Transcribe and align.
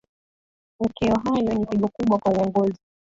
okeo 0.79 1.15
hayo 1.19 1.53
ni 1.53 1.65
pigo 1.65 1.87
kubwa 1.87 2.19
kwa 2.19 2.31
uongozi 2.31 2.79